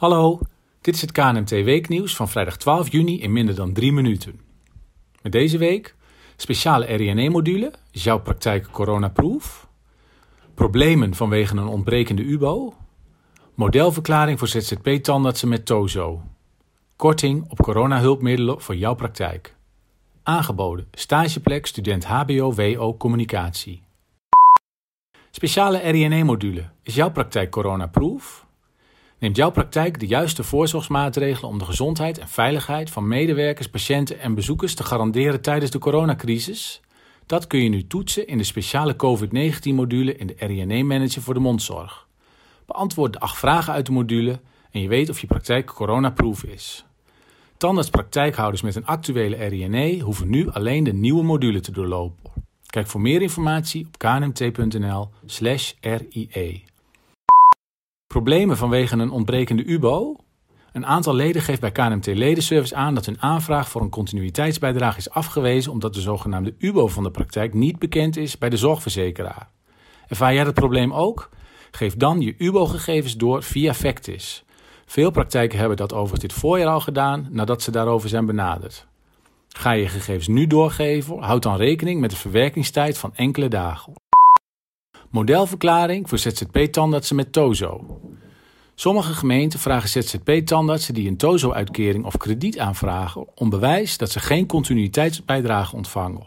Hallo, 0.00 0.40
dit 0.80 0.94
is 0.94 1.00
het 1.00 1.12
KNMT 1.12 1.50
Weeknieuws 1.50 2.16
van 2.16 2.28
vrijdag 2.28 2.56
12 2.56 2.90
juni 2.90 3.20
in 3.20 3.32
minder 3.32 3.54
dan 3.54 3.72
drie 3.72 3.92
minuten. 3.92 4.40
Met 5.22 5.32
deze 5.32 5.58
week 5.58 5.94
speciale 6.36 6.84
RINE-module, 6.84 7.72
jouw 7.90 8.20
praktijk 8.20 8.70
coronaproof? 8.70 9.68
Problemen 10.54 11.14
vanwege 11.14 11.56
een 11.56 11.66
ontbrekende 11.66 12.22
UBO? 12.22 12.74
Modelverklaring 13.54 14.38
voor 14.38 14.48
ZZP-tandartsen 14.48 15.48
met 15.48 15.66
TOZO. 15.66 16.22
Korting 16.96 17.50
op 17.50 17.62
coronahulpmiddelen 17.62 18.60
voor 18.60 18.76
jouw 18.76 18.94
praktijk. 18.94 19.56
Aangeboden 20.22 20.88
stageplek 20.92 21.66
student 21.66 22.04
HBO-WO 22.04 22.96
Communicatie. 22.96 23.82
Speciale 25.30 25.78
RINE-module, 25.78 26.70
is 26.82 26.94
jouw 26.94 27.10
praktijk 27.10 27.50
coronaproof? 27.50 28.48
Neemt 29.20 29.36
jouw 29.36 29.50
praktijk 29.50 30.00
de 30.00 30.06
juiste 30.06 30.44
voorzorgsmaatregelen 30.44 31.50
om 31.50 31.58
de 31.58 31.64
gezondheid 31.64 32.18
en 32.18 32.28
veiligheid 32.28 32.90
van 32.90 33.08
medewerkers, 33.08 33.68
patiënten 33.68 34.20
en 34.20 34.34
bezoekers 34.34 34.74
te 34.74 34.84
garanderen 34.84 35.40
tijdens 35.40 35.70
de 35.70 35.78
coronacrisis? 35.78 36.80
Dat 37.26 37.46
kun 37.46 37.62
je 37.62 37.68
nu 37.68 37.86
toetsen 37.86 38.26
in 38.26 38.38
de 38.38 38.44
speciale 38.44 38.96
COVID-19-module 38.96 40.16
in 40.16 40.26
de 40.26 40.34
RINE-manager 40.38 41.22
voor 41.22 41.34
de 41.34 41.40
mondzorg. 41.40 42.06
Beantwoord 42.66 43.12
de 43.12 43.20
acht 43.20 43.38
vragen 43.38 43.72
uit 43.72 43.86
de 43.86 43.92
module 43.92 44.40
en 44.70 44.80
je 44.80 44.88
weet 44.88 45.08
of 45.08 45.20
je 45.20 45.26
praktijk 45.26 45.66
coronaproof 45.66 46.44
is. 46.44 46.84
Tandartspraktijkhouders 47.56 48.62
met 48.62 48.76
een 48.76 48.86
actuele 48.86 49.36
RINE 49.36 50.00
hoeven 50.00 50.30
nu 50.30 50.50
alleen 50.50 50.84
de 50.84 50.92
nieuwe 50.92 51.22
module 51.22 51.60
te 51.60 51.72
doorlopen. 51.72 52.32
Kijk 52.66 52.86
voor 52.86 53.00
meer 53.00 53.22
informatie 53.22 53.86
op 53.86 53.98
knmt.nl/rie. 53.98 55.08
Problemen 58.12 58.56
vanwege 58.56 58.96
een 58.96 59.10
ontbrekende 59.10 59.64
UBO? 59.64 60.16
Een 60.72 60.86
aantal 60.86 61.14
leden 61.14 61.42
geeft 61.42 61.60
bij 61.60 61.72
KNMT 61.72 62.06
Ledenservice 62.06 62.74
aan 62.74 62.94
dat 62.94 63.06
hun 63.06 63.22
aanvraag 63.22 63.68
voor 63.68 63.80
een 63.80 63.90
continuïteitsbijdrage 63.90 64.98
is 64.98 65.10
afgewezen 65.10 65.72
omdat 65.72 65.94
de 65.94 66.00
zogenaamde 66.00 66.54
UBO 66.58 66.88
van 66.88 67.02
de 67.02 67.10
praktijk 67.10 67.54
niet 67.54 67.78
bekend 67.78 68.16
is 68.16 68.38
bij 68.38 68.48
de 68.48 68.56
zorgverzekeraar. 68.56 69.48
Ervaar 70.08 70.34
jij 70.34 70.44
dat 70.44 70.54
probleem 70.54 70.92
ook? 70.92 71.28
Geef 71.70 71.96
dan 71.96 72.20
je 72.20 72.34
UBO-gegevens 72.38 73.16
door 73.16 73.42
via 73.42 73.74
Vectis. 73.74 74.44
Veel 74.86 75.10
praktijken 75.10 75.58
hebben 75.58 75.76
dat 75.76 75.92
overigens 75.92 76.20
dit 76.20 76.32
voorjaar 76.32 76.72
al 76.72 76.80
gedaan 76.80 77.26
nadat 77.30 77.62
ze 77.62 77.70
daarover 77.70 78.08
zijn 78.08 78.26
benaderd. 78.26 78.86
Ga 79.48 79.72
je 79.72 79.88
gegevens 79.88 80.28
nu 80.28 80.46
doorgeven, 80.46 81.22
houd 81.22 81.42
dan 81.42 81.56
rekening 81.56 82.00
met 82.00 82.10
de 82.10 82.16
verwerkingstijd 82.16 82.98
van 82.98 83.14
enkele 83.14 83.48
dagen. 83.48 83.92
Modelverklaring 85.10 86.08
voor 86.08 86.18
ZZP-tandartsen 86.18 87.16
met 87.16 87.32
TOZO. 87.32 88.00
Sommige 88.74 89.12
gemeenten 89.12 89.58
vragen 89.58 89.88
ZZP-tandartsen 89.88 90.94
die 90.94 91.08
een 91.08 91.16
TOZO-uitkering 91.16 92.04
of 92.04 92.16
krediet 92.16 92.58
aanvragen 92.58 93.26
om 93.34 93.50
bewijs 93.50 93.98
dat 93.98 94.10
ze 94.10 94.20
geen 94.20 94.46
continuïteitsbijdrage 94.46 95.76
ontvangen. 95.76 96.26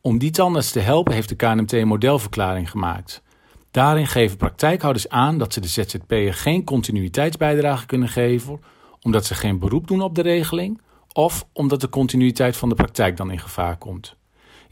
Om 0.00 0.18
die 0.18 0.30
tandarts 0.30 0.70
te 0.70 0.80
helpen 0.80 1.14
heeft 1.14 1.28
de 1.28 1.34
KNMT 1.34 1.72
een 1.72 1.86
modelverklaring 1.86 2.70
gemaakt. 2.70 3.22
Daarin 3.70 4.06
geven 4.06 4.36
praktijkhouders 4.36 5.08
aan 5.08 5.38
dat 5.38 5.52
ze 5.52 5.60
de 5.60 5.68
ZZP'er 5.68 6.34
geen 6.34 6.64
continuïteitsbijdrage 6.64 7.86
kunnen 7.86 8.08
geven 8.08 8.60
omdat 9.02 9.24
ze 9.24 9.34
geen 9.34 9.58
beroep 9.58 9.86
doen 9.86 10.02
op 10.02 10.14
de 10.14 10.22
regeling 10.22 10.80
of 11.12 11.46
omdat 11.52 11.80
de 11.80 11.88
continuïteit 11.88 12.56
van 12.56 12.68
de 12.68 12.74
praktijk 12.74 13.16
dan 13.16 13.30
in 13.30 13.38
gevaar 13.38 13.76
komt. 13.76 14.16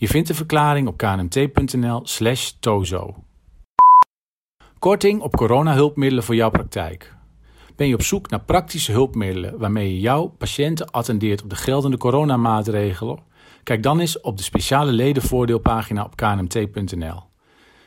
Je 0.01 0.09
vindt 0.09 0.29
de 0.29 0.35
verklaring 0.35 0.89
op 0.89 0.97
knmt.nl/slash 0.97 2.51
tozo. 2.61 3.15
Korting 4.79 5.21
op 5.21 5.37
coronahulpmiddelen 5.37 6.25
voor 6.25 6.35
jouw 6.35 6.51
praktijk. 6.51 7.15
Ben 7.77 7.89
je 7.89 7.95
op 7.95 8.03
zoek 8.03 8.31
naar 8.31 8.41
praktische 8.41 8.93
hulpmiddelen 8.93 9.59
waarmee 9.59 9.93
je 9.93 10.01
jouw 10.01 10.27
patiënten 10.27 10.91
attendeert 10.91 11.43
op 11.43 11.51
de 11.51 11.57
geldende 11.57 11.97
coronamaatregelen? 11.97 13.19
Kijk 13.63 13.83
dan 13.83 14.01
eens 14.01 14.21
op 14.21 14.37
de 14.37 14.43
speciale 14.43 14.93
ledenvoordeelpagina 14.93 16.05
op 16.05 16.17
knmt.nl. 16.17 17.23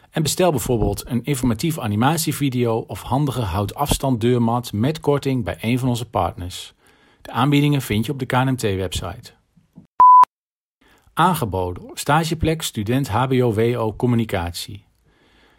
En 0.10 0.22
bestel 0.24 0.52
bijvoorbeeld 0.52 1.04
een 1.08 1.24
informatieve 1.24 1.82
animatievideo 1.82 2.78
of 2.88 3.02
handige 3.02 3.42
houtafstand 3.42 4.22
deurmat 4.22 4.74
met 4.74 5.00
korting 5.00 5.44
bij 5.44 5.58
een 5.62 5.80
van 5.80 5.90
onze 5.90 6.10
partners. 6.10 6.74
De 7.22 7.32
aanbiedingen 7.32 7.82
vind 7.82 8.06
je 8.06 8.12
op 8.12 8.20
de 8.20 8.26
KNMT-website. 8.26 9.34
Aangeboden 11.16 11.90
stageplek 11.94 12.62
student 12.62 13.08
HBO-WO 13.08 13.96
Communicatie. 13.96 14.86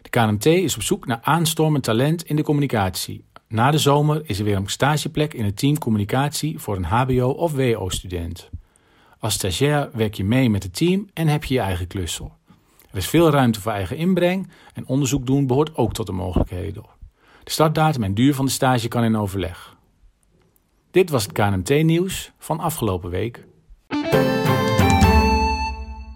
De 0.01 0.09
KNMT 0.09 0.45
is 0.45 0.75
op 0.75 0.81
zoek 0.81 1.05
naar 1.05 1.19
aanstormend 1.21 1.83
talent 1.83 2.23
in 2.23 2.35
de 2.35 2.43
communicatie. 2.43 3.25
Na 3.47 3.71
de 3.71 3.77
zomer 3.77 4.21
is 4.29 4.39
er 4.39 4.45
weer 4.45 4.55
een 4.55 4.67
stageplek 4.67 5.33
in 5.33 5.45
het 5.45 5.57
team 5.57 5.77
communicatie 5.77 6.59
voor 6.59 6.75
een 6.75 6.83
HBO- 6.83 7.29
of 7.29 7.53
WO-student. 7.53 8.49
Als 9.19 9.33
stagiair 9.33 9.89
werk 9.93 10.13
je 10.13 10.23
mee 10.23 10.49
met 10.49 10.63
het 10.63 10.75
team 10.75 11.09
en 11.13 11.27
heb 11.27 11.43
je 11.43 11.53
je 11.53 11.59
eigen 11.59 11.87
klussel. 11.87 12.33
Er 12.91 12.97
is 12.97 13.07
veel 13.07 13.29
ruimte 13.29 13.61
voor 13.61 13.71
eigen 13.71 13.97
inbreng 13.97 14.49
en 14.73 14.87
onderzoek 14.87 15.25
doen 15.25 15.47
behoort 15.47 15.75
ook 15.75 15.93
tot 15.93 16.05
de 16.05 16.11
mogelijkheden. 16.11 16.83
De 17.43 17.51
startdatum 17.51 18.03
en 18.03 18.13
duur 18.13 18.35
van 18.35 18.45
de 18.45 18.51
stage 18.51 18.87
kan 18.87 19.03
in 19.03 19.17
overleg. 19.17 19.75
Dit 20.91 21.09
was 21.09 21.23
het 21.23 21.31
KNMT-nieuws 21.31 22.31
van 22.37 22.59
afgelopen 22.59 23.09
week. 23.09 23.45